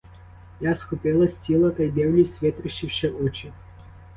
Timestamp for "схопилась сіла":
0.75-1.71